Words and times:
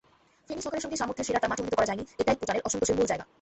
ফেনী 0.47 0.61
সকারের 0.65 0.83
সঙ্গে 0.85 0.99
সামর্থ্যের 1.01 1.27
সেরাটা 1.27 1.49
মাঠে 1.49 1.61
অনূদিত 1.61 1.77
করা 1.77 1.89
যায়নি—এটাই 1.89 2.37
কোটানের 2.39 2.65
অসন্তোষের 2.67 2.97
মূল 2.97 3.07
জায়গা। 3.11 3.25